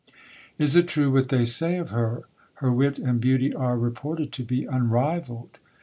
[0.57, 2.23] Is it true what they say of her?
[2.55, 5.59] Her wit and beauty are reported to be unrivalled.